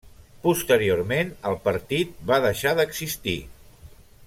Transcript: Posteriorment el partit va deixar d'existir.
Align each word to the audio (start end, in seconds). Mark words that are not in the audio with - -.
Posteriorment 0.45 1.29
el 1.51 1.59
partit 1.67 2.17
va 2.33 2.41
deixar 2.47 2.73
d'existir. 2.81 3.37